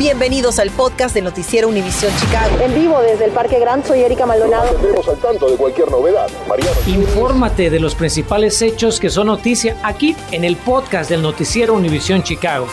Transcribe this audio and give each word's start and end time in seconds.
Bienvenidos 0.00 0.58
al 0.58 0.70
podcast 0.70 1.14
del 1.14 1.24
Noticiero 1.24 1.68
Univisión 1.68 2.10
Chicago. 2.18 2.58
En 2.62 2.74
vivo 2.74 3.02
desde 3.02 3.26
el 3.26 3.32
Parque 3.32 3.58
Gran, 3.58 3.84
soy 3.84 4.00
Erika 4.00 4.24
Maldonado. 4.24 4.74
Estamos 4.74 5.06
al 5.06 5.18
tanto 5.18 5.50
de 5.50 5.58
cualquier 5.58 5.90
novedad. 5.90 6.26
Mariano. 6.48 6.74
Infórmate 6.86 7.68
de 7.68 7.80
los 7.80 7.94
principales 7.94 8.62
hechos 8.62 8.98
que 8.98 9.10
son 9.10 9.26
noticia 9.26 9.76
aquí 9.82 10.16
en 10.30 10.44
el 10.44 10.56
podcast 10.56 11.10
del 11.10 11.20
Noticiero 11.20 11.74
Univisión 11.74 12.22
Chicago. 12.22 12.66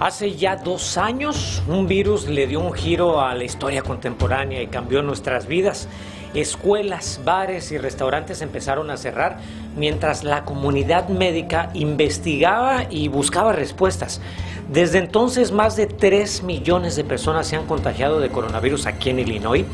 Hace 0.00 0.34
ya 0.34 0.56
dos 0.56 0.98
años, 0.98 1.62
un 1.68 1.86
virus 1.86 2.28
le 2.28 2.48
dio 2.48 2.58
un 2.58 2.72
giro 2.72 3.20
a 3.20 3.36
la 3.36 3.44
historia 3.44 3.82
contemporánea 3.82 4.62
y 4.62 4.66
cambió 4.66 5.00
nuestras 5.02 5.46
vidas. 5.46 5.88
Escuelas, 6.36 7.22
bares 7.24 7.72
y 7.72 7.78
restaurantes 7.78 8.42
empezaron 8.42 8.90
a 8.90 8.98
cerrar 8.98 9.38
mientras 9.74 10.22
la 10.22 10.44
comunidad 10.44 11.08
médica 11.08 11.70
investigaba 11.72 12.84
y 12.90 13.08
buscaba 13.08 13.54
respuestas. 13.54 14.20
Desde 14.70 14.98
entonces, 14.98 15.50
más 15.50 15.76
de 15.76 15.86
3 15.86 16.42
millones 16.42 16.94
de 16.94 17.04
personas 17.04 17.46
se 17.46 17.56
han 17.56 17.64
contagiado 17.64 18.20
de 18.20 18.28
coronavirus 18.28 18.84
aquí 18.84 19.08
en 19.08 19.20
Illinois 19.20 19.64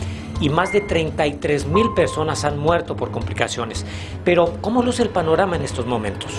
y 0.41 0.51
más 0.51 0.73
de 0.73 0.83
33 0.83 1.67
mil 1.67 1.95
personas 1.95 2.45
han 2.45 2.59
muerto 2.59 2.95
por 2.95 3.11
complicaciones. 3.11 3.85
Pero, 4.25 4.59
¿cómo 4.61 4.85
luce 4.85 5.03
el 5.03 5.09
panorama 5.09 5.57
en 5.57 5.63
estos 5.63 5.87
momentos? 5.87 6.31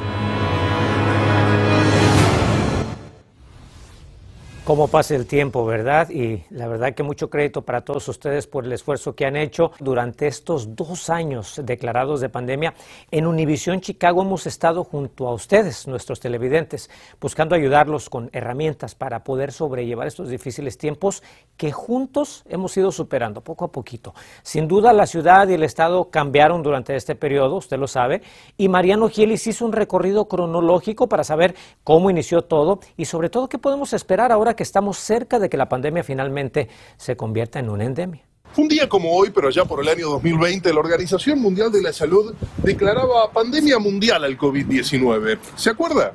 Cómo 4.65 4.87
pasa 4.87 5.13
el 5.13 5.25
tiempo, 5.25 5.65
¿verdad? 5.65 6.09
Y 6.09 6.45
la 6.49 6.69
verdad 6.69 6.93
que 6.93 7.03
mucho 7.03 7.29
crédito 7.29 7.63
para 7.63 7.81
todos 7.81 8.07
ustedes 8.07 8.47
por 8.47 8.63
el 8.63 8.71
esfuerzo 8.71 9.13
que 9.13 9.25
han 9.25 9.35
hecho 9.35 9.73
durante 9.81 10.25
estos 10.25 10.73
dos 10.73 11.09
años 11.09 11.59
declarados 11.65 12.21
de 12.21 12.29
pandemia. 12.29 12.73
En 13.11 13.27
Univisión 13.27 13.81
Chicago 13.81 14.21
hemos 14.21 14.47
estado 14.47 14.85
junto 14.85 15.27
a 15.27 15.33
ustedes, 15.33 15.85
nuestros 15.85 16.21
televidentes, 16.21 16.89
buscando 17.19 17.55
ayudarlos 17.55 18.09
con 18.09 18.29
herramientas 18.31 18.95
para 18.95 19.25
poder 19.25 19.51
sobrellevar 19.51 20.07
estos 20.07 20.29
difíciles 20.29 20.77
tiempos 20.77 21.23
que 21.57 21.73
juntos 21.73 22.45
hemos 22.47 22.77
ido 22.77 22.93
superando 22.93 23.41
poco 23.41 23.65
a 23.65 23.71
poquito. 23.71 24.13
Sin 24.43 24.69
duda 24.69 24.93
la 24.93 25.07
ciudad 25.07 25.45
y 25.49 25.55
el 25.55 25.63
estado 25.63 26.09
cambiaron 26.09 26.63
durante 26.63 26.95
este 26.95 27.15
periodo, 27.15 27.57
usted 27.57 27.77
lo 27.77 27.87
sabe, 27.87 28.21
y 28.55 28.69
Mariano 28.69 29.09
Gielis 29.09 29.45
hizo 29.45 29.65
un 29.65 29.73
recorrido 29.73 30.29
cronológico 30.29 31.09
para 31.09 31.25
saber 31.25 31.53
cómo 31.83 32.09
inició 32.09 32.43
todo 32.43 32.79
y 32.95 33.03
sobre 33.03 33.29
todo 33.29 33.49
qué 33.49 33.57
podemos 33.57 33.91
esperar 33.91 34.31
ahora 34.31 34.52
que 34.55 34.63
estamos 34.63 34.97
cerca 34.97 35.39
de 35.39 35.49
que 35.49 35.57
la 35.57 35.69
pandemia 35.69 36.03
finalmente 36.03 36.69
se 36.97 37.15
convierta 37.15 37.59
en 37.59 37.69
una 37.69 37.85
endemia. 37.85 38.23
Un 38.55 38.67
día 38.67 38.87
como 38.87 39.15
hoy, 39.15 39.31
pero 39.31 39.49
ya 39.49 39.65
por 39.65 39.81
el 39.81 39.89
año 39.89 40.09
2020, 40.09 40.71
la 40.71 40.79
Organización 40.79 41.39
Mundial 41.39 41.71
de 41.71 41.81
la 41.81 41.91
Salud 41.91 42.35
declaraba 42.57 43.31
pandemia 43.31 43.79
mundial 43.79 44.23
al 44.23 44.37
COVID-19. 44.37 45.39
¿Se 45.55 45.71
acuerda? 45.71 46.13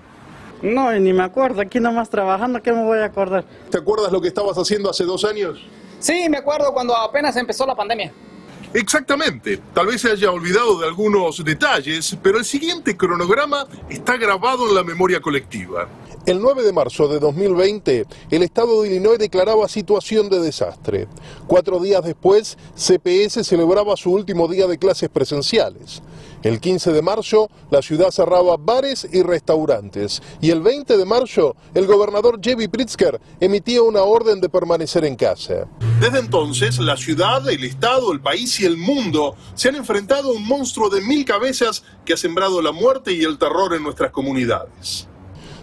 No, 0.63 0.93
ni 0.93 1.13
me 1.13 1.25
acuerdo. 1.25 1.61
Aquí 1.61 1.81
nomás 1.81 2.11
trabajando, 2.11 2.63
¿qué 2.63 2.73
me 2.73 2.85
voy 2.85 2.99
a 2.99 3.07
acordar? 3.07 3.45
¿Te 3.71 3.79
acuerdas 3.79 4.13
lo 4.13 4.21
que 4.21 4.29
estabas 4.29 4.57
haciendo 4.57 4.89
hace 4.91 5.05
dos 5.05 5.25
años? 5.25 5.59
Sí, 5.99 6.29
me 6.29 6.39
acuerdo 6.39 6.73
cuando 6.73 6.97
apenas 6.97 7.37
empezó 7.37 7.67
la 7.67 7.75
pandemia. 7.75 8.13
Exactamente. 8.75 9.61
Tal 9.73 9.87
vez 9.87 10.03
se 10.03 10.11
haya 10.11 10.31
olvidado 10.31 10.79
de 10.79 10.87
algunos 10.87 11.43
detalles, 11.45 12.17
pero 12.23 12.39
el 12.39 12.45
siguiente 12.45 12.97
cronograma 12.97 13.67
está 13.89 14.17
grabado 14.17 14.69
en 14.69 14.75
la 14.75 14.85
memoria 14.85 15.21
colectiva. 15.21 15.89
El 16.29 16.43
9 16.43 16.63
de 16.63 16.75
marzo 16.75 17.09
de 17.09 17.21
2020, 17.21 18.05
el 18.31 18.43
estado 18.43 18.83
de 18.83 18.89
Illinois 18.89 19.19
declaraba 19.19 19.67
situación 19.67 20.29
de 20.29 20.41
desastre. 20.41 21.09
Cuatro 21.47 21.81
días 21.81 22.05
después, 22.05 22.59
CPS 22.75 23.45
celebraba 23.45 23.97
su 23.97 24.13
último 24.13 24.47
día 24.47 24.67
de 24.67 24.77
clases 24.77 25.09
presenciales. 25.09 26.03
El 26.43 26.61
15 26.61 26.93
de 26.93 27.01
marzo, 27.01 27.49
la 27.71 27.81
ciudad 27.81 28.11
cerraba 28.11 28.59
bares 28.59 29.09
y 29.11 29.23
restaurantes. 29.23 30.21
Y 30.43 30.51
el 30.51 30.61
20 30.61 30.99
de 30.99 31.05
marzo, 31.07 31.57
el 31.73 31.87
gobernador 31.87 32.41
Jevi 32.43 32.69
Pritzker 32.69 33.19
emitía 33.41 33.81
una 33.81 34.03
orden 34.03 34.43
de 34.43 34.51
permanecer 34.51 35.07
en 35.07 35.17
casa. 35.17 35.67
Desde 35.99 36.19
entonces, 36.19 36.79
la 36.79 36.99
ciudad, 36.99 37.49
el 37.49 37.65
estado, 37.65 38.13
el 38.13 38.21
país 38.21 38.61
y 38.61 38.67
el 38.67 38.77
mundo 38.77 39.35
se 39.55 39.71
han 39.71 39.77
enfrentado 39.77 40.29
a 40.29 40.35
un 40.35 40.47
monstruo 40.47 40.91
de 40.91 41.01
mil 41.01 41.25
cabezas 41.25 41.85
que 42.05 42.13
ha 42.13 42.19
sembrado 42.19 42.61
la 42.61 42.73
muerte 42.73 43.15
y 43.15 43.23
el 43.23 43.39
terror 43.39 43.73
en 43.73 43.83
nuestras 43.83 44.11
comunidades. 44.11 45.09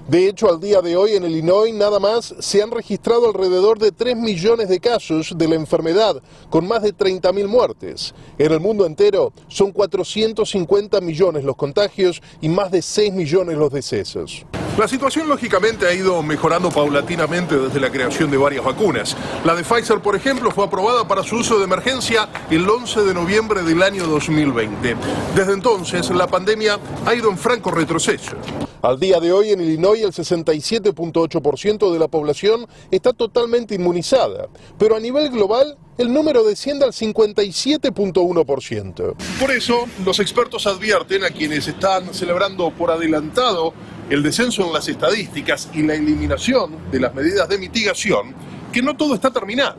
De 0.08 0.30
hecho, 0.30 0.48
al 0.48 0.60
día 0.60 0.82
de 0.82 0.96
hoy 0.96 1.14
en 1.14 1.24
Illinois 1.24 1.74
nada 1.74 2.00
más 2.00 2.36
se 2.38 2.62
han 2.62 2.70
registrado 2.70 3.26
alrededor 3.26 3.80
de 3.80 3.92
3 3.92 4.16
millones 4.16 4.70
de 4.70 4.80
casos 4.80 5.34
de 5.36 5.48
la 5.48 5.56
enfermedad, 5.56 6.22
con 6.52 6.68
más 6.68 6.84
de 6.84 6.94
30 6.94 7.34
mil 7.34 7.48
muertes. 7.48 8.14
En 8.38 8.52
el 8.52 8.60
mundo 8.60 8.86
entero 8.86 9.34
son 9.48 9.72
450 9.72 11.02
millones 11.02 11.44
los 11.44 11.56
contagios 11.56 12.22
y 12.40 12.50
más 12.50 12.70
de 12.70 12.84
6 12.84 13.14
millones 13.14 13.58
los 13.58 13.74
decesos. 13.74 14.46
La 14.78 14.88
situación 14.90 15.30
lógicamente 15.30 15.88
ha 15.88 15.94
ido 15.94 16.22
mejorando 16.22 16.70
paulatinamente 16.70 17.58
desde 17.58 17.80
la 17.80 17.90
creación 17.90 18.30
de 18.30 18.36
varias 18.36 18.66
vacunas. 18.66 19.16
La 19.46 19.56
de 19.56 19.64
Pfizer, 19.64 20.02
por 20.02 20.18
ejemplo, 20.18 20.52
fue 20.52 20.66
aprobada 20.66 21.08
para 21.08 21.24
su 21.24 21.38
uso 21.38 21.58
de 21.58 21.64
emergencia 21.64 22.28
el 22.50 22.70
11 22.70 23.04
de 23.04 23.14
noviembre 23.14 23.64
del 23.64 23.82
año 23.82 24.06
2020. 24.06 24.98
Desde 25.34 25.54
entonces, 25.54 26.10
la 26.10 26.28
pandemia 26.28 26.78
ha 27.06 27.16
ido 27.16 27.30
en 27.30 27.38
franco 27.38 27.72
retroceso. 27.72 28.36
Al 28.82 29.00
día 29.00 29.22
de 29.22 29.32
hoy 29.32 29.52
en 29.52 29.62
Illinois 29.62 30.02
el 30.02 30.12
67.8% 30.12 31.94
de 31.94 31.98
la 31.98 32.10
población 32.10 32.68
está 32.92 33.14
totalmente 33.14 33.76
inmunizada, 33.76 34.50
pero 34.78 34.98
a 34.98 35.00
nivel 35.00 35.30
global 35.30 35.78
el 35.98 36.12
número 36.12 36.44
desciende 36.44 36.84
al 36.84 36.92
57.1%. 36.92 39.16
Por 39.40 39.52
eso, 39.52 39.86
los 40.04 40.20
expertos 40.20 40.68
advierten 40.68 41.24
a 41.24 41.30
quienes 41.30 41.66
están 41.68 42.14
celebrando 42.14 42.70
por 42.72 42.92
adelantado 42.92 43.74
el 44.10 44.22
descenso 44.24 44.66
en 44.66 44.74
las 44.74 44.88
estadísticas 44.88 45.70
y 45.74 45.82
la 45.82 45.96
eliminación 45.96 46.92
de 46.92 47.00
las 47.00 47.14
medidas 47.14 47.50
de 47.50 47.58
mitigación, 47.58 48.36
que 48.72 48.82
no 48.82 48.96
todo 48.96 49.16
está 49.16 49.32
terminado. 49.32 49.76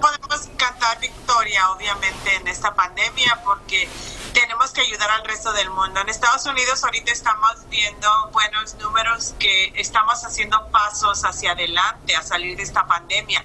Podemos 0.00 0.48
cantar 0.56 0.98
victoria, 1.00 1.70
obviamente, 1.72 2.36
en 2.40 2.48
esta 2.48 2.74
pandemia 2.74 3.40
porque 3.44 3.88
tenemos 4.36 4.70
que 4.70 4.82
ayudar 4.82 5.10
al 5.12 5.24
resto 5.24 5.50
del 5.54 5.70
mundo. 5.70 5.98
En 5.98 6.10
Estados 6.10 6.44
Unidos 6.44 6.84
ahorita 6.84 7.10
estamos 7.10 7.54
viendo 7.70 8.06
buenos 8.32 8.74
números 8.74 9.34
que 9.38 9.72
estamos 9.76 10.22
haciendo 10.26 10.70
pasos 10.70 11.24
hacia 11.24 11.52
adelante 11.52 12.14
a 12.14 12.22
salir 12.22 12.54
de 12.54 12.62
esta 12.62 12.86
pandemia, 12.86 13.42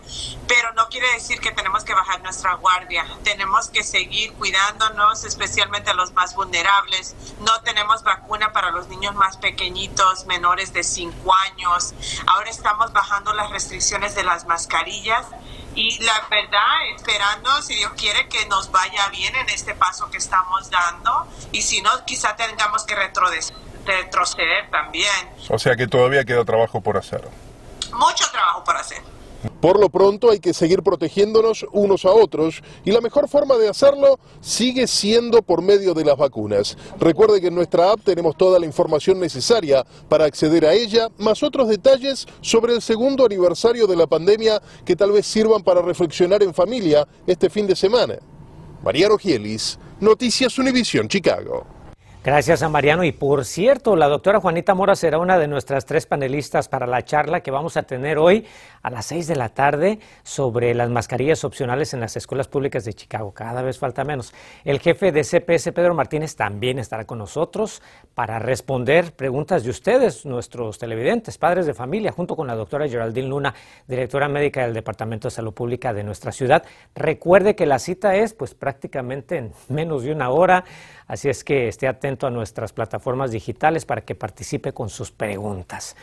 pero 0.49 0.73
no 0.73 0.89
quiere 0.89 1.09
decir 1.13 1.39
que 1.39 1.51
tenemos 1.51 1.85
que 1.85 1.93
bajar 1.93 2.21
nuestra 2.23 2.55
guardia. 2.55 3.05
Tenemos 3.23 3.69
que 3.69 3.85
seguir 3.85 4.33
cuidándonos, 4.33 5.23
especialmente 5.23 5.91
a 5.91 5.93
los 5.93 6.11
más 6.11 6.35
vulnerables. 6.35 7.15
No 7.39 7.61
tenemos 7.61 8.03
vacuna 8.03 8.51
para 8.51 8.71
los 8.71 8.89
niños 8.89 9.15
más 9.15 9.37
pequeñitos, 9.37 10.25
menores 10.25 10.73
de 10.73 10.83
5 10.83 11.33
años. 11.33 11.93
Ahora 12.27 12.49
estamos 12.49 12.91
bajando 12.91 13.31
las 13.31 13.49
restricciones 13.49 14.13
de 14.13 14.25
las 14.25 14.45
mascarillas 14.45 15.25
y 15.75 16.03
la 16.03 16.27
verdad, 16.29 16.87
esperando, 16.95 17.61
si 17.61 17.75
Dios 17.75 17.91
quiere, 17.97 18.27
que 18.27 18.45
nos 18.47 18.71
vaya 18.71 19.07
bien 19.09 19.35
en 19.35 19.49
este 19.49 19.73
paso 19.75 20.09
que 20.09 20.17
estamos 20.17 20.69
dando 20.69 21.27
y 21.51 21.61
si 21.61 21.81
no, 21.81 21.89
quizá 22.05 22.35
tengamos 22.35 22.83
que 22.83 22.95
retroceder 22.95 24.69
también. 24.69 25.29
O 25.49 25.57
sea 25.57 25.75
que 25.75 25.87
todavía 25.87 26.25
queda 26.25 26.43
trabajo 26.43 26.81
por 26.81 26.97
hacer. 26.97 27.27
Mucho 27.93 28.29
trabajo 28.31 28.63
por 28.63 28.75
hacer. 28.77 29.01
Por 29.59 29.79
lo 29.79 29.89
pronto 29.89 30.29
hay 30.31 30.39
que 30.39 30.53
seguir 30.53 30.83
protegiéndonos 30.83 31.65
unos 31.71 32.05
a 32.05 32.11
otros 32.11 32.61
y 32.83 32.91
la 32.91 33.01
mejor 33.01 33.27
forma 33.27 33.55
de 33.57 33.69
hacerlo 33.69 34.19
sigue 34.39 34.87
siendo 34.87 35.41
por 35.41 35.61
medio 35.61 35.93
de 35.93 36.05
las 36.05 36.17
vacunas. 36.17 36.77
Recuerde 36.99 37.41
que 37.41 37.47
en 37.47 37.55
nuestra 37.55 37.91
app 37.91 38.01
tenemos 38.03 38.37
toda 38.37 38.59
la 38.59 38.65
información 38.65 39.19
necesaria 39.19 39.85
para 40.09 40.25
acceder 40.25 40.65
a 40.65 40.73
ella, 40.73 41.09
más 41.17 41.43
otros 41.43 41.67
detalles 41.67 42.27
sobre 42.41 42.73
el 42.73 42.81
segundo 42.81 43.25
aniversario 43.25 43.87
de 43.87 43.95
la 43.95 44.07
pandemia 44.07 44.61
que 44.85 44.95
tal 44.95 45.11
vez 45.11 45.25
sirvan 45.25 45.63
para 45.63 45.81
reflexionar 45.81 46.43
en 46.43 46.53
familia 46.53 47.07
este 47.27 47.49
fin 47.49 47.67
de 47.67 47.75
semana. 47.75 48.15
Mariano 48.83 49.17
Gielis, 49.17 49.77
Noticias 49.99 50.57
Univisión, 50.57 51.07
Chicago. 51.07 51.80
Gracias 52.23 52.61
a 52.61 52.69
Mariano. 52.69 53.03
Y 53.03 53.13
por 53.13 53.45
cierto, 53.45 53.95
la 53.95 54.07
doctora 54.07 54.39
Juanita 54.39 54.75
Mora 54.75 54.93
será 54.93 55.17
una 55.17 55.39
de 55.39 55.47
nuestras 55.47 55.87
tres 55.87 56.05
panelistas 56.05 56.69
para 56.69 56.85
la 56.85 57.03
charla 57.03 57.39
que 57.41 57.49
vamos 57.49 57.77
a 57.77 57.81
tener 57.81 58.19
hoy 58.19 58.45
a 58.83 58.91
las 58.91 59.07
seis 59.07 59.25
de 59.25 59.35
la 59.35 59.49
tarde 59.49 59.97
sobre 60.21 60.75
las 60.75 60.91
mascarillas 60.91 61.43
opcionales 61.43 61.95
en 61.95 61.99
las 61.99 62.15
escuelas 62.15 62.47
públicas 62.47 62.85
de 62.85 62.93
Chicago. 62.93 63.33
Cada 63.33 63.63
vez 63.63 63.79
falta 63.79 64.03
menos. 64.03 64.35
El 64.63 64.79
jefe 64.79 65.11
de 65.11 65.23
CPS, 65.23 65.71
Pedro 65.71 65.95
Martínez, 65.95 66.35
también 66.35 66.77
estará 66.77 67.05
con 67.05 67.17
nosotros 67.17 67.81
para 68.13 68.37
responder 68.37 69.13
preguntas 69.13 69.63
de 69.63 69.71
ustedes, 69.71 70.23
nuestros 70.23 70.77
televidentes, 70.77 71.39
padres 71.39 71.65
de 71.65 71.73
familia, 71.73 72.11
junto 72.11 72.35
con 72.35 72.45
la 72.45 72.53
doctora 72.53 72.87
Geraldine 72.87 73.29
Luna, 73.29 73.55
directora 73.87 74.29
médica 74.29 74.61
del 74.61 74.75
Departamento 74.75 75.27
de 75.27 75.31
Salud 75.31 75.55
Pública 75.55 75.91
de 75.91 76.03
nuestra 76.03 76.31
ciudad. 76.31 76.63
Recuerde 76.93 77.55
que 77.55 77.65
la 77.65 77.79
cita 77.79 78.15
es 78.15 78.35
pues 78.35 78.53
prácticamente 78.53 79.37
en 79.37 79.53
menos 79.69 80.03
de 80.03 80.11
una 80.11 80.29
hora. 80.29 80.65
Así 81.07 81.29
es 81.29 81.43
que 81.43 81.67
esté 81.67 81.87
atento 81.87 82.27
a 82.27 82.29
nuestras 82.29 82.73
plataformas 82.73 83.31
digitales 83.31 83.85
para 83.85 84.01
que 84.01 84.15
participe 84.15 84.73
con 84.73 84.89
sus 84.89 85.11
preguntas. 85.11 85.95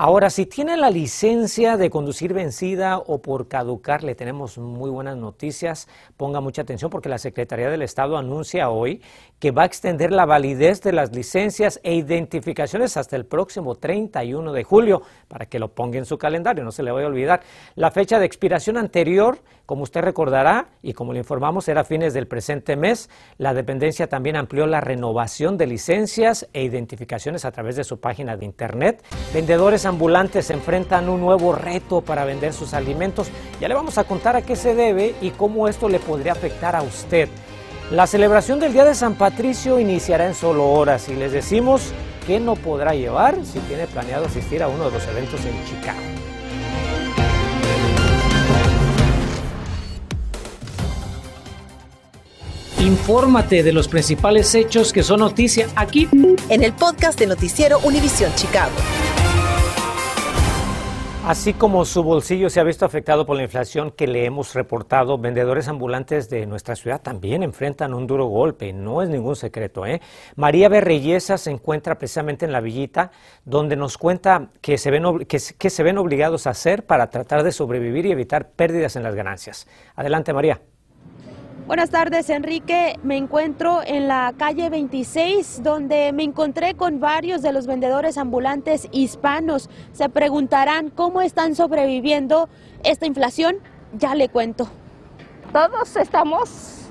Ahora, 0.00 0.30
si 0.30 0.46
tiene 0.46 0.76
la 0.76 0.90
licencia 0.90 1.76
de 1.76 1.90
conducir 1.90 2.32
vencida 2.32 2.98
o 2.98 3.20
por 3.20 3.48
caducar, 3.48 4.04
le 4.04 4.14
tenemos 4.14 4.56
muy 4.56 4.90
buenas 4.90 5.16
noticias. 5.16 5.88
Ponga 6.16 6.40
mucha 6.40 6.62
atención 6.62 6.88
porque 6.88 7.08
la 7.08 7.18
Secretaría 7.18 7.68
del 7.68 7.82
Estado 7.82 8.16
anuncia 8.16 8.70
hoy 8.70 9.02
que 9.40 9.50
va 9.50 9.62
a 9.62 9.66
extender 9.66 10.12
la 10.12 10.24
validez 10.24 10.82
de 10.82 10.92
las 10.92 11.12
licencias 11.12 11.80
e 11.82 11.96
identificaciones 11.96 12.96
hasta 12.96 13.16
el 13.16 13.26
próximo 13.26 13.74
31 13.74 14.52
de 14.52 14.62
julio, 14.62 15.02
para 15.26 15.46
que 15.46 15.58
lo 15.58 15.66
ponga 15.74 15.98
en 15.98 16.04
su 16.04 16.16
calendario, 16.16 16.62
no 16.62 16.70
se 16.70 16.84
le 16.84 16.92
vaya 16.92 17.06
a 17.06 17.10
olvidar. 17.10 17.40
La 17.74 17.90
fecha 17.90 18.20
de 18.20 18.26
expiración 18.26 18.76
anterior, 18.76 19.40
como 19.68 19.82
usted 19.82 20.00
recordará 20.00 20.68
y 20.82 20.94
como 20.94 21.12
le 21.12 21.18
informamos, 21.18 21.68
era 21.68 21.82
a 21.82 21.84
fines 21.84 22.14
del 22.14 22.26
presente 22.26 22.74
mes. 22.74 23.10
La 23.36 23.52
dependencia 23.52 24.08
también 24.08 24.36
amplió 24.36 24.66
la 24.66 24.80
renovación 24.80 25.58
de 25.58 25.66
licencias 25.66 26.48
e 26.54 26.62
identificaciones 26.62 27.44
a 27.44 27.52
través 27.52 27.76
de 27.76 27.84
su 27.84 28.00
página 28.00 28.38
de 28.38 28.46
internet. 28.46 29.04
Vendedores 29.34 29.84
ambulantes 29.84 30.48
enfrentan 30.48 31.10
un 31.10 31.20
nuevo 31.20 31.52
reto 31.52 32.00
para 32.00 32.24
vender 32.24 32.54
sus 32.54 32.72
alimentos. 32.72 33.30
Ya 33.60 33.68
le 33.68 33.74
vamos 33.74 33.98
a 33.98 34.04
contar 34.04 34.36
a 34.36 34.42
qué 34.42 34.56
se 34.56 34.74
debe 34.74 35.14
y 35.20 35.32
cómo 35.32 35.68
esto 35.68 35.90
le 35.90 35.98
podría 35.98 36.32
afectar 36.32 36.74
a 36.74 36.80
usted. 36.80 37.28
La 37.90 38.06
celebración 38.06 38.60
del 38.60 38.72
Día 38.72 38.86
de 38.86 38.94
San 38.94 39.16
Patricio 39.16 39.78
iniciará 39.78 40.26
en 40.26 40.34
solo 40.34 40.66
horas 40.70 41.10
y 41.10 41.14
les 41.14 41.32
decimos 41.32 41.92
que 42.26 42.40
no 42.40 42.56
podrá 42.56 42.94
llevar 42.94 43.44
si 43.44 43.58
tiene 43.58 43.86
planeado 43.86 44.24
asistir 44.24 44.62
a 44.62 44.68
uno 44.68 44.86
de 44.86 44.92
los 44.92 45.06
eventos 45.08 45.44
en 45.44 45.62
Chicago. 45.66 46.17
Infórmate 52.80 53.64
de 53.64 53.72
los 53.72 53.88
principales 53.88 54.54
hechos 54.54 54.92
que 54.92 55.02
son 55.02 55.18
noticia 55.18 55.66
aquí 55.74 56.08
en 56.48 56.62
el 56.62 56.72
podcast 56.72 57.18
de 57.18 57.26
Noticiero 57.26 57.80
Univisión 57.80 58.32
Chicago. 58.36 58.70
Así 61.26 61.54
como 61.54 61.84
su 61.84 62.04
bolsillo 62.04 62.48
se 62.48 62.60
ha 62.60 62.62
visto 62.62 62.86
afectado 62.86 63.26
por 63.26 63.36
la 63.36 63.42
inflación 63.42 63.90
que 63.90 64.06
le 64.06 64.24
hemos 64.24 64.54
reportado, 64.54 65.18
vendedores 65.18 65.66
ambulantes 65.66 66.30
de 66.30 66.46
nuestra 66.46 66.76
ciudad 66.76 67.02
también 67.02 67.42
enfrentan 67.42 67.94
un 67.94 68.06
duro 68.06 68.26
golpe. 68.26 68.72
No 68.72 69.02
es 69.02 69.08
ningún 69.08 69.34
secreto. 69.34 69.84
¿eh? 69.84 70.00
María 70.36 70.68
Berreyesa 70.68 71.36
se 71.36 71.50
encuentra 71.50 71.98
precisamente 71.98 72.46
en 72.46 72.52
la 72.52 72.60
villita, 72.60 73.10
donde 73.44 73.74
nos 73.74 73.98
cuenta 73.98 74.50
que 74.60 74.78
se, 74.78 74.92
ven, 74.92 75.26
que 75.26 75.38
se 75.40 75.82
ven 75.82 75.98
obligados 75.98 76.46
a 76.46 76.50
hacer 76.50 76.86
para 76.86 77.10
tratar 77.10 77.42
de 77.42 77.50
sobrevivir 77.50 78.06
y 78.06 78.12
evitar 78.12 78.50
pérdidas 78.52 78.94
en 78.94 79.02
las 79.02 79.16
ganancias. 79.16 79.66
Adelante, 79.96 80.32
María. 80.32 80.60
Buenas 81.68 81.90
tardes, 81.90 82.30
Enrique. 82.30 82.98
Me 83.02 83.18
encuentro 83.18 83.82
en 83.84 84.08
la 84.08 84.32
calle 84.38 84.70
26, 84.70 85.62
donde 85.62 86.12
me 86.14 86.22
encontré 86.22 86.72
con 86.72 86.98
varios 86.98 87.42
de 87.42 87.52
los 87.52 87.66
vendedores 87.66 88.16
ambulantes 88.16 88.88
hispanos. 88.90 89.68
Se 89.92 90.08
preguntarán 90.08 90.88
cómo 90.88 91.20
están 91.20 91.54
sobreviviendo 91.54 92.48
esta 92.84 93.04
inflación. 93.04 93.58
Ya 93.92 94.14
le 94.14 94.30
cuento. 94.30 94.66
Todos 95.52 95.94
estamos 95.96 96.88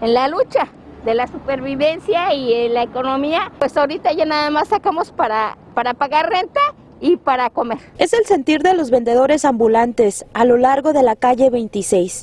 en 0.00 0.14
la 0.14 0.28
lucha 0.28 0.68
de 1.04 1.14
la 1.14 1.26
supervivencia 1.26 2.32
y 2.34 2.68
la 2.68 2.84
economía. 2.84 3.50
Pues 3.58 3.76
ahorita 3.76 4.12
ya 4.12 4.26
nada 4.26 4.48
más 4.50 4.68
sacamos 4.68 5.10
para, 5.10 5.58
para 5.74 5.94
pagar 5.94 6.30
renta 6.30 6.60
y 7.00 7.16
para 7.16 7.50
comer. 7.50 7.78
Es 7.98 8.12
el 8.12 8.26
sentir 8.26 8.62
de 8.62 8.74
los 8.74 8.92
vendedores 8.92 9.44
ambulantes 9.44 10.24
a 10.34 10.44
lo 10.44 10.56
largo 10.56 10.92
de 10.92 11.02
la 11.02 11.16
calle 11.16 11.50
26. 11.50 12.20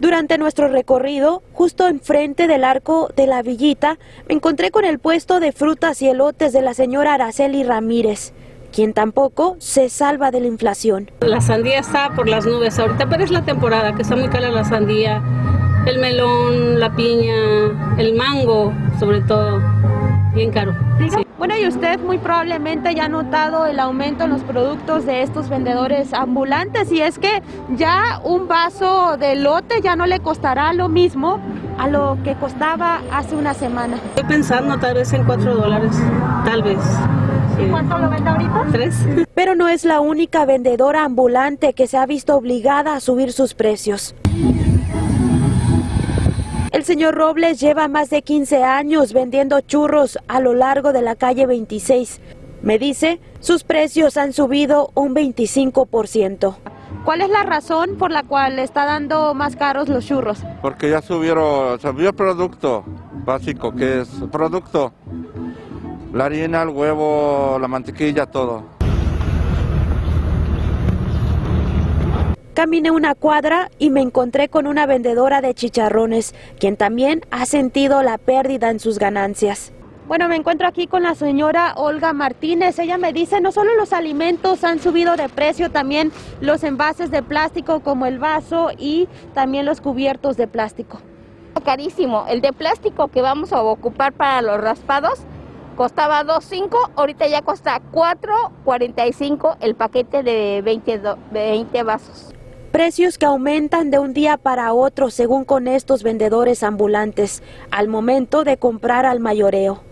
Durante 0.00 0.38
nuestro 0.38 0.68
recorrido, 0.68 1.42
justo 1.52 1.86
enfrente 1.86 2.46
del 2.46 2.64
arco 2.64 3.10
de 3.16 3.26
la 3.26 3.42
villita, 3.42 3.98
me 4.26 4.34
encontré 4.34 4.70
con 4.70 4.86
el 4.86 4.98
puesto 4.98 5.40
de 5.40 5.52
frutas 5.52 6.00
y 6.00 6.08
elotes 6.08 6.54
de 6.54 6.62
la 6.62 6.72
señora 6.72 7.14
Araceli 7.14 7.62
Ramírez 7.62 8.32
quien 8.72 8.94
tampoco 8.94 9.56
se 9.58 9.88
salva 9.88 10.30
de 10.30 10.40
la 10.40 10.46
inflación. 10.46 11.10
La 11.20 11.40
sandía 11.40 11.80
está 11.80 12.10
por 12.14 12.28
las 12.28 12.46
nubes 12.46 12.78
ahorita, 12.78 13.08
pero 13.08 13.24
es 13.24 13.32
la 13.32 13.42
temporada 13.42 13.96
que 13.96 14.02
está 14.02 14.14
muy 14.14 14.28
cara 14.28 14.48
la 14.48 14.64
sandía, 14.64 15.20
el 15.86 15.98
melón, 15.98 16.78
la 16.78 16.94
piña, 16.94 17.34
el 17.98 18.14
mango, 18.14 18.72
sobre 19.00 19.22
todo, 19.22 19.60
bien 20.34 20.52
caro. 20.52 20.89
Bueno, 21.40 21.56
y 21.56 21.66
usted 21.66 21.98
muy 22.00 22.18
probablemente 22.18 22.94
ya 22.94 23.06
ha 23.06 23.08
notado 23.08 23.64
el 23.64 23.80
aumento 23.80 24.24
en 24.24 24.30
los 24.30 24.42
productos 24.42 25.06
de 25.06 25.22
estos 25.22 25.48
vendedores 25.48 26.12
ambulantes 26.12 26.92
y 26.92 27.00
es 27.00 27.18
que 27.18 27.42
ya 27.78 28.20
un 28.22 28.46
vaso 28.46 29.16
de 29.16 29.36
lote 29.36 29.80
ya 29.80 29.96
no 29.96 30.04
le 30.04 30.20
costará 30.20 30.74
lo 30.74 30.90
mismo 30.90 31.40
a 31.78 31.88
lo 31.88 32.18
que 32.24 32.34
costaba 32.34 33.00
hace 33.10 33.36
una 33.36 33.54
semana. 33.54 33.96
Estoy 34.16 34.24
pensando 34.24 34.78
tal 34.78 34.96
vez 34.96 35.10
en 35.14 35.24
cuatro 35.24 35.54
dólares, 35.54 35.96
tal 36.44 36.62
vez. 36.62 36.78
¿Cuánto 37.70 37.96
lo 37.96 38.10
vende 38.10 38.28
ahorita? 38.28 38.66
Tres. 38.72 38.98
Pero 39.34 39.54
no 39.54 39.70
es 39.70 39.86
la 39.86 40.00
única 40.00 40.44
vendedora 40.44 41.04
ambulante 41.04 41.72
que 41.72 41.86
se 41.86 41.96
ha 41.96 42.04
visto 42.04 42.36
obligada 42.36 42.94
a 42.94 43.00
subir 43.00 43.32
sus 43.32 43.54
precios. 43.54 44.14
El 46.72 46.84
señor 46.84 47.16
Robles 47.16 47.58
lleva 47.58 47.88
más 47.88 48.10
de 48.10 48.22
15 48.22 48.62
años 48.62 49.12
vendiendo 49.12 49.60
churros 49.60 50.18
a 50.28 50.38
lo 50.38 50.54
largo 50.54 50.92
de 50.92 51.02
la 51.02 51.16
calle 51.16 51.46
26. 51.46 52.20
Me 52.62 52.78
dice, 52.78 53.20
sus 53.40 53.64
precios 53.64 54.16
han 54.16 54.32
subido 54.32 54.92
un 54.94 55.12
25%. 55.12 56.54
¿Cuál 57.04 57.22
es 57.22 57.28
la 57.28 57.42
razón 57.42 57.96
por 57.98 58.12
la 58.12 58.22
cual 58.22 58.60
está 58.60 58.84
dando 58.84 59.34
más 59.34 59.56
caros 59.56 59.88
los 59.88 60.06
churros? 60.06 60.44
Porque 60.62 60.90
ya 60.90 61.02
subieron, 61.02 61.80
subió 61.80 62.10
el 62.10 62.14
producto 62.14 62.84
básico, 63.24 63.74
que 63.74 64.02
es 64.02 64.08
producto. 64.30 64.92
La 66.12 66.26
harina, 66.26 66.62
el 66.62 66.68
huevo, 66.68 67.58
la 67.60 67.66
mantequilla, 67.66 68.26
todo. 68.26 68.79
Caminé 72.60 72.90
una 72.90 73.14
cuadra 73.14 73.70
y 73.78 73.88
me 73.88 74.02
encontré 74.02 74.50
con 74.50 74.66
una 74.66 74.84
vendedora 74.84 75.40
de 75.40 75.54
chicharrones, 75.54 76.34
quien 76.58 76.76
también 76.76 77.22
ha 77.30 77.46
sentido 77.46 78.02
la 78.02 78.18
pérdida 78.18 78.68
en 78.68 78.80
sus 78.80 78.98
ganancias. 78.98 79.72
Bueno, 80.06 80.28
me 80.28 80.36
encuentro 80.36 80.68
aquí 80.68 80.86
con 80.86 81.02
la 81.02 81.14
señora 81.14 81.72
Olga 81.76 82.12
Martínez. 82.12 82.78
Ella 82.78 82.98
me 82.98 83.14
dice, 83.14 83.40
no 83.40 83.50
solo 83.50 83.74
los 83.76 83.94
alimentos 83.94 84.62
han 84.62 84.78
subido 84.78 85.16
de 85.16 85.30
precio, 85.30 85.70
también 85.70 86.12
los 86.42 86.62
envases 86.62 87.10
de 87.10 87.22
plástico 87.22 87.80
como 87.80 88.04
el 88.04 88.18
vaso 88.18 88.68
y 88.76 89.08
también 89.32 89.64
los 89.64 89.80
cubiertos 89.80 90.36
de 90.36 90.46
plástico. 90.46 91.00
Carísimo. 91.64 92.26
El 92.28 92.42
de 92.42 92.52
plástico 92.52 93.08
que 93.08 93.22
vamos 93.22 93.54
a 93.54 93.62
ocupar 93.62 94.12
para 94.12 94.42
los 94.42 94.60
raspados 94.60 95.20
costaba 95.78 96.24
2.5, 96.24 96.90
ahorita 96.94 97.26
ya 97.26 97.40
cuesta 97.40 97.80
4.45 97.90 99.56
el 99.60 99.74
paquete 99.76 100.22
de 100.22 100.60
20, 100.62 101.00
20 101.32 101.82
vasos. 101.84 102.34
Precios 102.72 103.18
que 103.18 103.26
aumentan 103.26 103.90
de 103.90 103.98
un 103.98 104.14
día 104.14 104.36
para 104.36 104.72
otro 104.72 105.10
según 105.10 105.44
con 105.44 105.66
estos 105.66 106.04
vendedores 106.04 106.62
ambulantes 106.62 107.42
al 107.72 107.88
momento 107.88 108.44
de 108.44 108.58
comprar 108.58 109.06
al 109.06 109.18
mayoreo. 109.18 109.82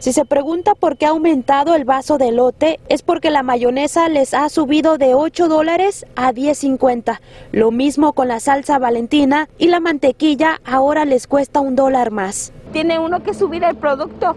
Si 0.00 0.14
se 0.14 0.24
pregunta 0.24 0.74
por 0.74 0.96
qué 0.96 1.04
ha 1.04 1.10
aumentado 1.10 1.74
el 1.74 1.84
vaso 1.84 2.16
de 2.16 2.32
lote, 2.32 2.80
es 2.88 3.02
porque 3.02 3.28
la 3.28 3.42
mayonesa 3.42 4.08
les 4.08 4.32
ha 4.32 4.48
subido 4.48 4.96
de 4.96 5.14
8 5.14 5.46
dólares 5.46 6.06
a 6.16 6.32
10.50. 6.32 7.20
Lo 7.52 7.70
mismo 7.70 8.14
con 8.14 8.28
la 8.28 8.40
salsa 8.40 8.78
valentina 8.78 9.50
y 9.58 9.68
la 9.68 9.80
mantequilla 9.80 10.58
ahora 10.64 11.04
les 11.04 11.26
cuesta 11.26 11.60
un 11.60 11.76
dólar 11.76 12.12
más. 12.12 12.50
Tiene 12.72 12.98
uno 12.98 13.22
que 13.22 13.34
subir 13.34 13.62
el 13.62 13.76
producto 13.76 14.36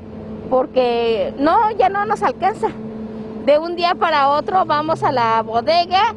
porque 0.50 1.34
no, 1.38 1.72
ya 1.72 1.88
no 1.88 2.04
nos 2.04 2.22
alcanza 2.24 2.68
de 3.46 3.60
un 3.60 3.76
día 3.76 3.96
para 3.96 4.30
otro 4.30 4.66
vamos 4.66 5.04
a 5.04 5.12
la 5.12 5.42
bodega 5.42 6.16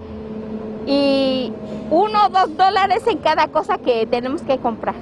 y 0.87 1.52
uno 1.90 2.26
o 2.26 2.28
dos 2.28 2.56
dólares 2.56 3.02
en 3.06 3.18
cada 3.18 3.49
cosa 3.49 3.78
que 3.78 4.06
tenemos 4.06 4.42
que 4.42 4.59
comprar. 4.59 4.95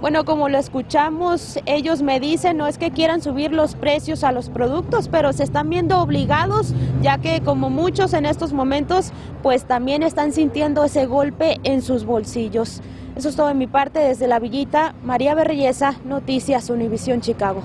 Bueno, 0.00 0.24
como 0.26 0.50
lo 0.50 0.58
escuchamos, 0.58 1.58
ellos 1.64 2.02
me 2.02 2.20
dicen, 2.20 2.58
no 2.58 2.66
es 2.66 2.76
que 2.76 2.90
quieran 2.90 3.22
subir 3.22 3.52
los 3.52 3.74
precios 3.74 4.24
a 4.24 4.32
los 4.32 4.50
productos, 4.50 5.08
pero 5.08 5.32
se 5.32 5.42
están 5.42 5.70
viendo 5.70 6.00
obligados, 6.00 6.74
ya 7.00 7.16
que 7.18 7.40
como 7.40 7.70
muchos 7.70 8.12
en 8.12 8.26
estos 8.26 8.52
momentos, 8.52 9.12
pues 9.42 9.64
también 9.64 10.02
están 10.02 10.32
sintiendo 10.32 10.84
ese 10.84 11.06
golpe 11.06 11.58
en 11.64 11.80
sus 11.80 12.04
bolsillos. 12.04 12.82
Eso 13.16 13.30
es 13.30 13.36
todo 13.36 13.48
de 13.48 13.54
mi 13.54 13.66
parte 13.66 13.98
desde 13.98 14.28
la 14.28 14.38
Villita. 14.38 14.94
María 15.02 15.34
Berrelleza, 15.34 15.94
Noticias 16.04 16.68
Univisión 16.68 17.22
Chicago. 17.22 17.62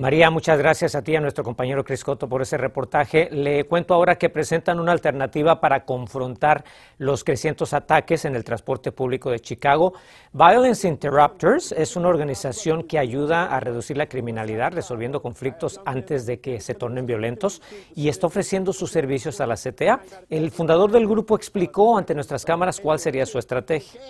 María, 0.00 0.30
muchas 0.30 0.58
gracias 0.58 0.94
a 0.94 1.02
ti 1.02 1.12
y 1.12 1.16
a 1.16 1.20
nuestro 1.20 1.44
compañero 1.44 1.84
Cris 1.84 2.04
Coto 2.04 2.26
por 2.26 2.40
ese 2.40 2.56
reportaje. 2.56 3.28
Le 3.30 3.64
cuento 3.64 3.92
ahora 3.92 4.16
que 4.16 4.30
presentan 4.30 4.80
una 4.80 4.92
alternativa 4.92 5.60
para 5.60 5.84
confrontar 5.84 6.64
los 6.96 7.22
crecientes 7.22 7.74
ataques 7.74 8.24
en 8.24 8.34
el 8.34 8.42
transporte 8.42 8.92
público 8.92 9.30
de 9.30 9.40
Chicago. 9.40 9.92
Violence 10.32 10.88
Interrupters 10.88 11.72
es 11.72 11.96
una 11.96 12.08
organización 12.08 12.84
que 12.84 12.98
ayuda 12.98 13.54
a 13.54 13.60
reducir 13.60 13.98
la 13.98 14.06
criminalidad 14.06 14.72
resolviendo 14.72 15.20
conflictos 15.20 15.78
antes 15.84 16.24
de 16.24 16.40
que 16.40 16.62
se 16.62 16.74
tornen 16.74 17.04
violentos 17.04 17.60
y 17.94 18.08
está 18.08 18.26
ofreciendo 18.26 18.72
sus 18.72 18.90
servicios 18.90 19.38
a 19.42 19.46
la 19.46 19.56
CTA. 19.56 20.00
El 20.30 20.50
fundador 20.50 20.90
del 20.92 21.06
grupo 21.06 21.36
explicó 21.36 21.98
ante 21.98 22.14
nuestras 22.14 22.46
cámaras 22.46 22.80
cuál 22.80 22.98
sería 23.00 23.26
su 23.26 23.38
estrategia. 23.38 24.00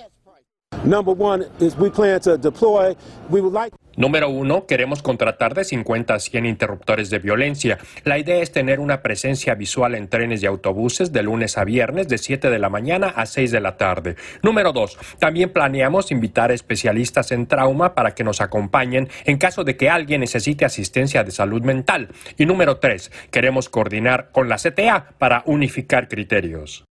Número 3.97 4.29
uno, 4.29 4.67
queremos 4.67 5.03
contratar 5.03 5.55
de 5.55 5.65
50 5.65 6.15
a 6.15 6.19
100 6.19 6.47
interruptores 6.47 7.11
de 7.11 7.19
violencia. 7.19 7.79
La 8.05 8.19
idea 8.19 8.41
es 8.43 8.53
tener 8.53 8.81
una 8.81 9.03
presencia 9.03 9.55
visual 9.55 9.95
en 9.95 10.09
trenes 10.09 10.43
y 10.43 10.47
autobuses 10.47 11.13
de 11.13 11.23
lunes 11.23 11.59
a 11.59 11.65
viernes 11.65 12.09
de 12.09 12.19
7 12.19 12.51
de 12.51 12.59
la 12.59 12.69
mañana 12.69 13.09
a 13.09 13.27
6 13.27 13.51
de 13.51 13.61
la 13.61 13.77
tarde. 13.77 14.17
Número 14.43 14.73
dos, 14.73 14.99
también 15.19 15.51
planeamos 15.51 16.13
invitar 16.13 16.53
especialistas 16.53 17.33
en 17.33 17.47
trauma 17.47 17.95
para 17.95 18.15
que 18.15 18.25
nos 18.25 18.41
acompañen 18.41 19.09
en 19.25 19.39
caso 19.39 19.65
de 19.65 19.77
que 19.77 19.91
alguien 19.91 20.21
necesite 20.21 20.65
asistencia 20.65 21.25
de 21.25 21.31
salud 21.31 21.63
mental. 21.63 22.09
Y 22.37 22.47
número 22.47 22.79
tres, 22.79 23.11
queremos 23.31 23.69
coordinar 23.69 24.31
con 24.33 24.49
la 24.49 24.57
CTA 24.57 25.15
para 25.19 25.43
unificar 25.47 26.09
criterios. 26.09 26.90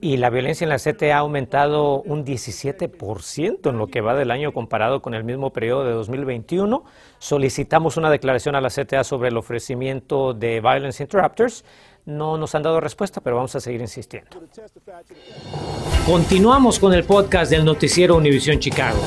Y 0.00 0.16
la 0.16 0.30
violencia 0.30 0.64
en 0.64 0.68
la 0.70 0.78
CTA 0.78 1.16
ha 1.16 1.18
aumentado 1.18 2.02
un 2.02 2.24
17% 2.24 3.70
en 3.70 3.78
lo 3.78 3.86
que 3.86 4.00
va 4.00 4.14
del 4.14 4.30
año 4.30 4.52
comparado 4.52 5.02
con 5.02 5.14
el 5.14 5.24
mismo 5.24 5.52
periodo 5.52 5.84
de 5.84 5.92
2021. 5.92 6.84
Solicitamos 7.18 7.96
una 7.96 8.10
declaración 8.10 8.54
a 8.54 8.60
la 8.60 8.68
CTA 8.68 9.04
sobre 9.04 9.28
el 9.28 9.36
ofrecimiento 9.36 10.34
de 10.34 10.60
Violence 10.60 11.02
Interrupters. 11.02 11.64
No 12.06 12.36
nos 12.36 12.54
han 12.54 12.62
dado 12.62 12.80
respuesta, 12.80 13.20
pero 13.20 13.36
vamos 13.36 13.54
a 13.56 13.60
seguir 13.60 13.80
insistiendo. 13.80 14.30
Continuamos 16.06 16.78
con 16.78 16.92
el 16.92 17.04
podcast 17.04 17.50
del 17.50 17.64
noticiero 17.64 18.16
Univisión 18.16 18.58
Chicago. 18.58 18.98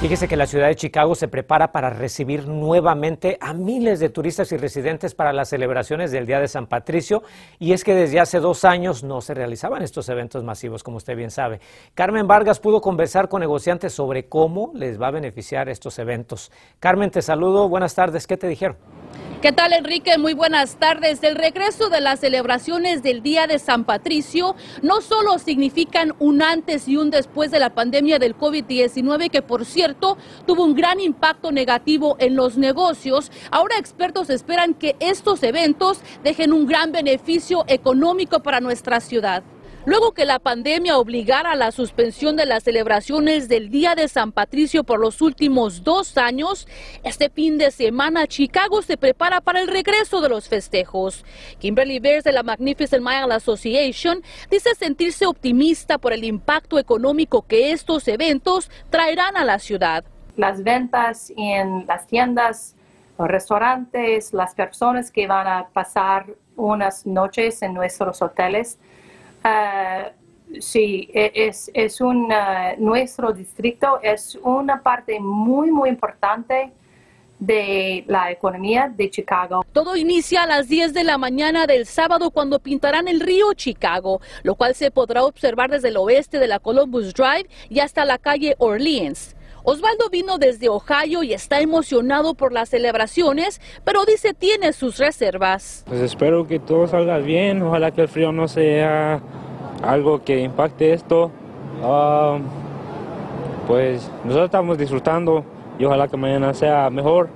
Fíjese 0.00 0.28
que 0.28 0.36
la 0.36 0.46
ciudad 0.46 0.68
de 0.68 0.76
Chicago 0.76 1.14
se 1.14 1.28
prepara 1.28 1.72
para 1.72 1.90
recibir 1.90 2.48
nuevamente 2.48 3.36
a 3.38 3.52
miles 3.52 4.00
de 4.00 4.08
turistas 4.08 4.50
y 4.50 4.56
residentes 4.56 5.14
para 5.14 5.34
las 5.34 5.50
celebraciones 5.50 6.10
del 6.10 6.24
Día 6.24 6.40
de 6.40 6.48
San 6.48 6.68
Patricio 6.68 7.22
y 7.58 7.74
es 7.74 7.84
que 7.84 7.94
desde 7.94 8.18
hace 8.18 8.40
dos 8.40 8.64
años 8.64 9.04
no 9.04 9.20
se 9.20 9.34
realizaban 9.34 9.82
estos 9.82 10.08
eventos 10.08 10.42
masivos, 10.42 10.82
como 10.82 10.96
usted 10.96 11.16
bien 11.16 11.30
sabe. 11.30 11.60
Carmen 11.92 12.26
Vargas 12.26 12.60
pudo 12.60 12.80
conversar 12.80 13.28
con 13.28 13.40
negociantes 13.40 13.92
sobre 13.92 14.26
cómo 14.26 14.72
les 14.74 14.98
va 14.98 15.08
a 15.08 15.10
beneficiar 15.10 15.68
estos 15.68 15.98
eventos. 15.98 16.50
Carmen, 16.78 17.10
te 17.10 17.20
saludo, 17.20 17.68
buenas 17.68 17.94
tardes, 17.94 18.26
¿qué 18.26 18.38
te 18.38 18.48
dijeron? 18.48 18.78
¿Qué 19.42 19.52
tal, 19.52 19.72
Enrique? 19.72 20.18
Muy 20.18 20.34
buenas 20.34 20.76
tardes. 20.76 21.22
El 21.22 21.34
regreso 21.34 21.88
de 21.88 22.02
las 22.02 22.20
celebraciones 22.20 23.02
del 23.02 23.22
Día 23.22 23.46
de 23.46 23.58
San 23.58 23.84
Patricio 23.84 24.54
no 24.82 25.00
solo 25.00 25.38
significan 25.38 26.12
un 26.18 26.42
antes 26.42 26.86
y 26.88 26.98
un 26.98 27.10
después 27.10 27.50
de 27.50 27.58
la 27.58 27.70
pandemia 27.70 28.18
del 28.18 28.36
COVID-19, 28.36 29.30
que 29.30 29.40
por 29.40 29.64
cierto 29.64 29.89
tuvo 29.94 30.64
un 30.64 30.74
gran 30.74 31.00
impacto 31.00 31.52
negativo 31.52 32.16
en 32.18 32.36
los 32.36 32.56
negocios, 32.56 33.30
ahora 33.50 33.78
expertos 33.78 34.30
esperan 34.30 34.74
que 34.74 34.96
estos 35.00 35.42
eventos 35.42 36.00
dejen 36.22 36.52
un 36.52 36.66
gran 36.66 36.92
beneficio 36.92 37.64
económico 37.66 38.40
para 38.40 38.60
nuestra 38.60 39.00
ciudad. 39.00 39.42
Luego 39.86 40.12
que 40.12 40.26
la 40.26 40.38
pandemia 40.38 40.98
obligara 40.98 41.52
a 41.52 41.56
la 41.56 41.72
suspensión 41.72 42.36
de 42.36 42.44
las 42.44 42.64
celebraciones 42.64 43.48
del 43.48 43.70
Día 43.70 43.94
de 43.94 44.08
San 44.08 44.30
Patricio 44.30 44.84
por 44.84 45.00
los 45.00 45.22
últimos 45.22 45.84
dos 45.84 46.18
años, 46.18 46.68
este 47.02 47.30
fin 47.30 47.56
de 47.56 47.70
semana 47.70 48.26
Chicago 48.26 48.82
se 48.82 48.98
prepara 48.98 49.40
para 49.40 49.60
el 49.60 49.68
regreso 49.68 50.20
de 50.20 50.28
los 50.28 50.50
festejos. 50.50 51.24
Kimberly 51.60 51.98
Bears 51.98 52.24
de 52.24 52.32
la 52.32 52.42
Magnificent 52.42 53.02
Mile 53.02 53.32
Association 53.34 54.22
dice 54.50 54.74
sentirse 54.74 55.24
optimista 55.24 55.96
por 55.96 56.12
el 56.12 56.24
impacto 56.24 56.78
económico 56.78 57.46
que 57.46 57.72
estos 57.72 58.06
eventos 58.06 58.70
traerán 58.90 59.38
a 59.38 59.46
la 59.46 59.58
ciudad. 59.58 60.04
Las 60.36 60.62
ventas 60.62 61.32
en 61.38 61.86
las 61.86 62.06
tiendas, 62.06 62.76
restaurantes, 63.18 64.34
las 64.34 64.54
personas 64.54 65.10
que 65.10 65.26
van 65.26 65.46
a 65.46 65.68
pasar 65.72 66.26
unas 66.56 67.06
noches 67.06 67.62
en 67.62 67.72
nuestros 67.72 68.20
hoteles, 68.20 68.78
Uh, 69.44 70.60
sí, 70.60 71.08
e, 71.14 71.32
es, 71.34 71.70
es 71.72 72.00
un, 72.00 72.30
uh, 72.30 72.78
nuestro 72.78 73.32
distrito 73.32 74.00
es 74.02 74.38
una 74.42 74.82
parte 74.82 75.18
muy, 75.18 75.70
muy 75.70 75.88
importante 75.88 76.72
de 77.38 78.04
la 78.06 78.30
economía 78.30 78.92
de 78.94 79.08
Chicago. 79.10 79.64
Todo 79.72 79.96
inicia 79.96 80.42
a 80.42 80.46
las 80.46 80.68
10 80.68 80.92
de 80.92 81.04
la 81.04 81.16
mañana 81.16 81.66
del 81.66 81.86
sábado 81.86 82.30
cuando 82.30 82.58
pintarán 82.58 83.08
el 83.08 83.20
río 83.20 83.54
Chicago, 83.54 84.20
lo 84.42 84.54
cual 84.54 84.74
se 84.74 84.90
podrá 84.90 85.24
observar 85.24 85.70
desde 85.70 85.88
el 85.88 85.96
oeste 85.96 86.38
de 86.38 86.46
la 86.46 86.58
Columbus 86.58 87.14
Drive 87.14 87.48
y 87.70 87.80
hasta 87.80 88.04
la 88.04 88.18
calle 88.18 88.54
Orleans. 88.58 89.34
Osvaldo 89.62 90.08
vino 90.10 90.38
desde 90.38 90.68
Ohio 90.68 91.22
y 91.22 91.34
está 91.34 91.60
emocionado 91.60 92.34
por 92.34 92.52
las 92.52 92.70
celebraciones, 92.70 93.60
pero 93.84 94.04
dice 94.04 94.32
tiene 94.34 94.72
sus 94.72 94.98
reservas. 94.98 95.84
Pues 95.86 96.00
espero 96.00 96.46
que 96.46 96.58
todo 96.58 96.86
salga 96.86 97.18
bien, 97.18 97.62
ojalá 97.62 97.90
que 97.90 98.02
el 98.02 98.08
frío 98.08 98.32
no 98.32 98.48
sea 98.48 99.20
algo 99.82 100.24
que 100.24 100.40
impacte 100.40 100.92
esto. 100.92 101.30
Ah, 101.82 102.38
pues 103.66 104.10
nosotros 104.24 104.46
estamos 104.46 104.78
disfrutando 104.78 105.44
y 105.78 105.84
ojalá 105.84 106.08
que 106.08 106.16
mañana 106.16 106.54
sea 106.54 106.88
mejor. 106.90 107.28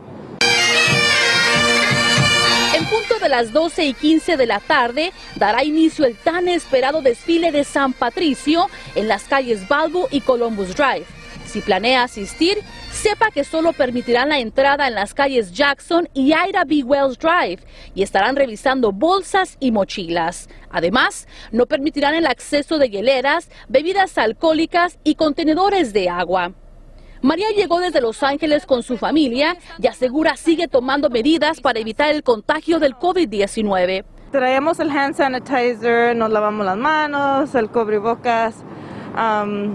En 2.75 2.85
punto 2.87 3.19
de 3.21 3.29
las 3.29 3.53
12 3.53 3.85
y 3.85 3.95
15 3.95 4.37
de 4.37 4.47
la 4.47 4.61
tarde 4.61 5.13
dará 5.37 5.63
inicio 5.63 6.05
el 6.05 6.17
tan 6.17 6.49
esperado 6.49 7.03
desfile 7.03 7.53
de 7.53 7.65
San 7.65 7.93
Patricio 7.93 8.69
en 8.95 9.09
las 9.09 9.25
calles 9.25 9.69
Balbo 9.69 10.09
y 10.11 10.21
Columbus 10.21 10.75
Drive. 10.75 11.07
Si 11.55 11.61
planea 11.61 12.03
asistir, 12.03 12.59
sepa 12.91 13.31
que 13.31 13.45
solo 13.45 13.73
permitirán 13.73 14.31
la 14.31 14.41
entrada 14.41 14.89
en 14.89 14.97
las 14.97 15.15
calles 15.15 15.53
Jackson 15.53 16.09
y 16.13 16.33
Ira 16.33 16.65
B. 16.65 16.83
Wells 16.83 17.17
Drive 17.17 17.63
y 17.95 18.03
estarán 18.03 18.35
revisando 18.35 18.91
bolsas 18.91 19.57
y 19.61 19.71
mochilas. 19.71 20.49
Además, 20.69 21.29
no 21.53 21.67
permitirán 21.67 22.17
el 22.17 22.27
acceso 22.27 22.79
de 22.79 22.91
hieleras, 22.91 23.51
bebidas 23.69 24.19
alcohólicas 24.19 24.99
y 25.05 25.15
contenedores 25.15 25.93
de 25.93 26.09
agua. 26.09 26.55
María 27.23 27.47
llegó 27.55 27.79
desde 27.79 28.01
Los 28.01 28.25
Ángeles 28.25 28.67
con 28.67 28.83
su 28.83 28.99
familia 28.99 29.57
y 29.79 29.87
asegura 29.87 30.37
sigue 30.37 30.67
tomando 30.67 31.09
medidas 31.09 31.61
para 31.61 31.79
evitar 31.79 32.11
el 32.11 32.25
contagio 32.25 32.81
del 32.81 32.97
COVID-19. 32.97 34.05
Traemos 34.33 34.81
el 34.81 34.91
hand 34.91 35.15
sanitizer, 35.15 36.17
nos 36.17 36.33
lavamos 36.33 36.67
las 36.67 36.77
manos, 36.77 37.55
el 37.55 37.71
cubrebocas, 37.71 38.57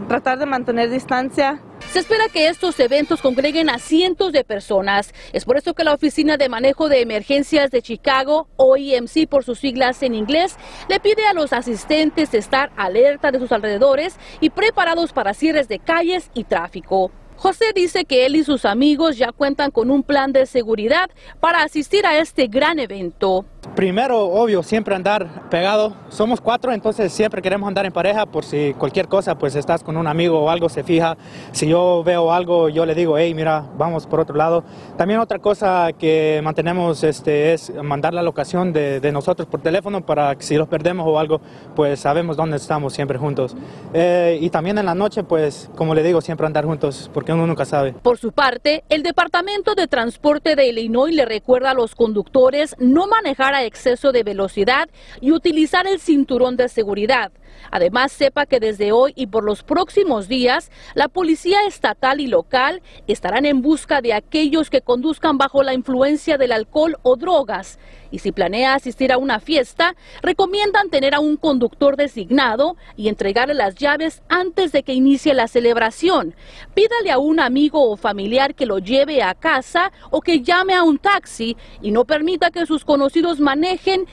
tratar 0.10 0.40
de 0.40 0.46
mantener 0.46 0.90
distancia 0.90 1.62
se 1.92 2.00
espera 2.00 2.30
que 2.32 2.48
estos 2.48 2.80
eventos 2.80 3.20
congreguen 3.22 3.70
a 3.70 3.80
cientos 3.80 4.32
de 4.32 4.44
personas. 4.44 5.12
Es 5.34 5.44
por 5.44 5.58
eso 5.58 5.74
que 5.74 5.84
la 5.84 5.96
Oficina 5.96 6.38
de 6.38 6.48
Manejo 6.48 6.88
de 6.88 7.02
Emergencias 7.02 7.72
de 7.72 7.82
Chicago, 7.82 8.48
OEMC 8.58 9.28
por 9.28 9.44
sus 9.44 9.60
siglas 9.60 10.04
en 10.04 10.14
inglés, 10.14 10.56
le 10.88 11.00
pide 11.00 11.26
a 11.26 11.34
los 11.34 11.52
asistentes 11.52 12.34
estar 12.36 12.72
alerta 12.78 13.32
de 13.32 13.40
sus 13.40 13.52
alrededores 13.52 14.18
y 14.40 14.52
preparados 14.52 15.14
para 15.14 15.34
cierres 15.34 15.68
de 15.68 15.80
calles 15.80 16.30
y 16.36 16.44
tráfico. 16.44 17.12
José 17.38 17.72
dice 17.74 18.06
que 18.06 18.26
él 18.26 18.36
y 18.36 18.44
sus 18.44 18.66
amigos 18.66 19.18
ya 19.18 19.32
cuentan 19.32 19.72
con 19.72 19.90
un 19.90 20.04
plan 20.04 20.34
de 20.34 20.46
seguridad 20.46 21.10
para 21.40 21.64
asistir 21.64 22.06
a 22.06 22.20
este 22.20 22.48
gran 22.48 22.80
evento. 22.80 23.46
Primero, 23.76 24.26
obvio, 24.26 24.64
siempre 24.64 24.96
andar 24.96 25.50
pegado. 25.50 25.94
Somos 26.10 26.42
cuatro, 26.42 26.72
entonces 26.72 27.14
siempre 27.14 27.42
queremos 27.42 27.68
andar 27.68 27.86
en 27.86 27.94
pareja 27.94 28.26
por 28.26 28.44
si 28.44 28.74
cualquier 28.74 29.08
cosa, 29.08 29.38
pues 29.38 29.56
estás 29.56 29.84
con 29.84 29.96
un 29.96 30.08
amigo 30.08 30.40
o 30.40 30.50
algo 30.50 30.70
se 30.70 30.84
fija. 30.84 31.18
Si 31.52 31.68
yo 31.68 32.04
veo 32.04 32.32
algo, 32.34 32.70
yo 32.70 32.86
le 32.86 32.96
digo, 32.96 33.18
hey, 33.18 33.34
mira, 33.34 33.64
vamos 33.78 34.08
por 34.08 34.20
otro 34.20 34.36
lado. 34.36 34.64
También 34.98 35.20
otra 35.20 35.40
cosa 35.40 35.92
que 35.98 36.42
mantenemos 36.44 37.04
este, 37.04 37.54
es 37.54 37.74
mandar 37.84 38.14
la 38.14 38.22
locación 38.22 38.74
de, 38.74 39.10
nosotros 39.14 39.48
por 39.48 39.62
teléfono 39.62 40.06
para 40.06 40.36
que 40.36 40.44
si 40.44 40.56
los 40.56 40.68
perdemos 40.68 41.08
o 41.08 41.20
algo, 41.20 41.42
pues 41.76 42.00
sabemos 42.00 42.38
dónde 42.38 42.58
estamos 42.58 42.94
siempre 42.94 43.18
juntos. 43.18 43.56
Eh, 43.94 44.38
y 44.42 44.50
también 44.50 44.78
en 44.78 44.86
la 44.86 44.96
noche, 44.96 45.24
pues, 45.24 45.70
como 45.76 45.96
le 45.96 46.04
digo, 46.04 46.22
siempre 46.22 46.46
andar 46.46 46.66
juntos 46.66 47.10
porque 47.14 47.34
uno 47.34 47.48
nunca 47.48 47.66
sabe. 47.66 47.94
Por 47.94 48.18
su 48.18 48.32
parte, 48.32 48.84
el 48.90 49.04
Departamento 49.04 49.74
de 49.76 49.88
Transporte 49.88 50.56
de 50.56 50.68
Illinois 50.68 51.14
le 51.14 51.26
recuerda 51.26 51.72
a 51.72 51.74
los 51.74 51.96
conductores 51.96 52.76
no 52.80 53.08
a 53.54 53.64
exceso 53.64 54.12
de 54.12 54.24
velocidad 54.24 54.90
y 55.22 55.32
utilizar 55.32 55.88
el 55.88 56.00
cinturón 56.00 56.58
de 56.58 56.70
seguridad. 56.70 57.32
Además, 57.72 58.12
sepa 58.12 58.46
que 58.46 58.60
desde 58.60 58.92
hoy 58.92 59.14
y 59.16 59.28
por 59.28 59.44
los 59.44 59.64
próximos 59.64 60.28
días, 60.28 60.72
la 60.96 61.08
policía 61.08 61.60
estatal 61.68 62.20
y 62.20 62.28
local 62.28 62.82
estarán 63.08 63.46
en 63.46 63.62
busca 63.62 64.02
de 64.02 64.14
aquellos 64.14 64.70
que 64.70 64.82
conduzcan 64.82 65.38
bajo 65.38 65.64
la 65.64 65.74
influencia 65.74 66.38
del 66.38 66.52
alcohol 66.52 66.98
o 67.04 67.16
drogas. 67.16 67.80
Y 68.12 68.20
si 68.20 68.32
planea 68.32 68.74
asistir 68.74 69.12
a 69.12 69.18
una 69.18 69.40
fiesta, 69.40 69.96
recomiendan 70.22 70.90
tener 70.90 71.16
a 71.16 71.20
un 71.20 71.38
conductor 71.38 71.96
designado 71.96 72.76
y 72.96 73.08
entregarle 73.08 73.54
las 73.54 73.76
llaves 73.76 74.22
antes 74.30 74.72
de 74.72 74.84
que 74.84 74.94
inicie 74.94 75.34
la 75.34 75.48
celebración. 75.48 76.36
Pídale 76.74 77.12
a 77.12 77.20
un 77.20 77.40
amigo 77.40 77.90
o 77.90 77.98
familiar 77.98 78.56
que 78.56 78.66
lo 78.66 78.80
lleve 78.80 79.22
a 79.22 79.36
casa 79.36 79.92
o 80.10 80.22
que 80.22 80.42
llame 80.42 80.74
a 80.74 80.84
un 80.84 80.98
taxi 80.98 81.56
y 81.82 81.92
no 81.92 82.06
permita 82.06 82.52
que 82.52 82.66
sus 82.66 82.84
conocidos 82.84 83.40
manejen 83.40 84.08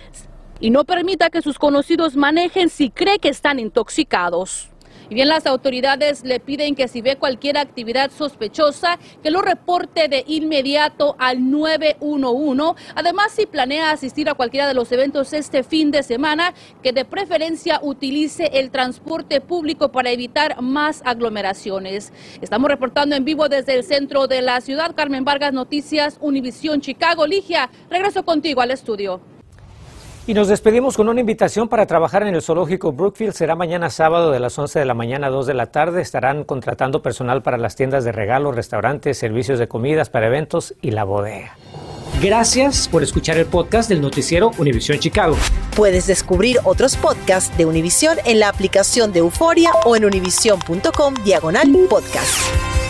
y 0.61 0.71
no 0.71 0.85
permita 0.85 1.31
que 1.31 1.43
sus 1.43 1.59
conocidos 1.59 2.17
manejen 2.17 2.71
si 2.71 2.91
cree 2.91 3.19
que 3.19 3.29
están 3.29 3.59
intoxicados. 3.59 4.71
Y 5.09 5.15
bien, 5.15 5.29
las 5.29 5.47
autoridades 5.47 6.25
le 6.25 6.41
piden 6.41 6.75
que 6.75 6.89
si 6.89 7.01
ve 7.01 7.17
cualquier 7.17 7.59
actividad 7.59 8.11
sospechosa, 8.11 8.99
que 9.23 9.31
lo 9.31 9.43
reporte 9.43 10.09
de 10.09 10.25
inmediato 10.27 11.17
al 11.19 11.51
911. 11.51 12.83
Además, 12.95 13.33
si 13.33 13.47
planea 13.47 13.91
asistir 13.91 14.29
a 14.29 14.35
cualquiera 14.35 14.67
de 14.67 14.75
los 14.75 14.91
eventos 14.93 15.33
este 15.33 15.63
fin 15.63 15.91
de 15.91 16.03
semana, 16.03 16.55
que 16.83 16.93
de 16.93 17.05
preferencia 17.05 17.81
utilice 17.83 18.51
el 18.55 18.71
transporte 18.71 19.41
público 19.41 19.93
para 19.93 20.11
evitar 20.11 20.61
más 20.63 21.03
aglomeraciones. 21.05 22.13
Estamos 22.41 22.69
reportando 22.69 23.17
en 23.17 23.25
vivo 23.25 23.49
desde 23.49 23.75
el 23.75 23.85
centro 23.85 24.27
de 24.27 24.43
la 24.43 24.61
ciudad. 24.61 24.95
Carmen 24.95 25.25
Vargas, 25.25 25.53
Noticias, 25.53 26.19
Univisión 26.21 26.81
Chicago. 26.81 27.27
Ligia, 27.27 27.71
regreso 27.91 28.25
contigo 28.25 28.61
al 28.61 28.71
estudio. 28.71 29.36
Y 30.29 30.35
nos 30.35 30.49
despedimos 30.49 30.97
con 30.97 31.09
una 31.09 31.21
invitación 31.21 31.69
para 31.69 31.87
trabajar 31.87 32.25
en 32.25 32.35
el 32.35 32.43
zoológico 32.43 32.93
Brookfield. 32.93 33.33
Será 33.33 33.55
mañana 33.55 33.91
sábado 33.91 34.33
de 34.33 34.41
las 34.41 34.59
11 34.59 34.81
de 34.81 34.85
la 34.85 34.95
mañana 34.95 35.29
a 35.29 35.31
2 35.31 35.47
de 35.47 35.55
la 35.55 35.67
tarde. 35.67 36.03
Estarán 36.03 36.43
contratando 36.43 37.01
personal 37.01 37.43
para 37.43 37.59
las 37.59 37.77
tiendas 37.77 38.03
de 38.03 38.11
regalos, 38.11 38.57
restaurantes, 38.57 39.19
servicios 39.19 39.61
de 39.61 39.69
comidas 39.69 40.11
para 40.11 40.27
eventos 40.27 40.75
y 40.83 40.91
la 40.91 41.05
bodega. 41.05 41.57
Gracias 42.21 42.89
por 42.89 43.05
escuchar 43.05 43.37
el 43.37 43.47
podcast 43.47 43.89
del 43.89 44.01
noticiero 44.01 44.51
Univisión 44.59 44.99
Chicago. 44.99 45.37
Puedes 45.77 46.09
descubrir 46.09 46.59
otros 46.65 46.97
podcasts 46.97 47.57
de 47.57 47.67
Univisión 47.67 48.19
en 48.25 48.41
la 48.41 48.49
aplicación 48.49 49.13
de 49.13 49.21
Euforia 49.21 49.71
o 49.85 49.95
en 49.95 50.07
univision.com 50.07 51.15
diagonal 51.25 51.71
podcast. 51.89 52.86